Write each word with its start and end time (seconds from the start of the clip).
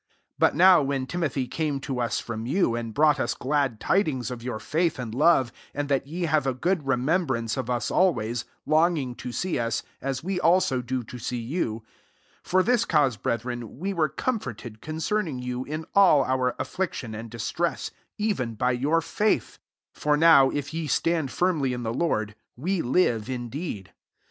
6 0.01 0.07
But 0.39 0.55
now, 0.55 0.81
when 0.81 1.05
Timothy 1.05 1.45
came 1.47 1.79
to 1.81 1.99
us 2.01 2.19
from 2.19 2.47
you, 2.47 2.75
and 2.75 2.91
brought 2.91 3.19
us 3.19 3.35
glad 3.35 3.79
tidings 3.79 4.31
of 4.31 4.41
your 4.41 4.57
faith 4.59 4.97
and 4.97 5.13
love, 5.13 5.51
and 5.75 5.89
that 5.89 6.07
ye 6.07 6.23
have 6.23 6.47
a 6.47 6.55
good 6.55 6.87
remembrance 6.87 7.55
of 7.55 7.69
us 7.69 7.91
al 7.91 8.11
ways, 8.11 8.43
longing 8.65 9.13
to 9.17 9.31
see 9.31 9.59
us, 9.59 9.83
as 10.01 10.23
we 10.23 10.39
also 10.39 10.81
cfo, 10.81 11.07
to 11.07 11.19
see 11.19 11.37
you; 11.37 11.83
7 12.41 12.41
for 12.41 12.63
this 12.63 12.83
cause, 12.83 13.15
brethren, 13.15 13.77
we 13.77 13.93
were 13.93 14.09
com 14.09 14.39
forted 14.39 14.81
concerning 14.81 15.37
you 15.37 15.65
in 15.65 15.85
all 15.93 16.23
our 16.23 16.55
affliction 16.57 17.13
and 17.13 17.29
distress, 17.29 17.91
even 18.17 18.55
by 18.55 18.71
your 18.71 19.01
faith: 19.01 19.59
8 19.95 19.99
for 19.99 20.17
now, 20.17 20.49
if 20.49 20.73
ye 20.73 20.87
stand 20.87 21.29
firmly 21.29 21.73
in 21.73 21.83
the 21.83 21.93
Lord, 21.93 22.33
we 22.57 22.81
live 22.81 23.29
indeed. 23.29 23.93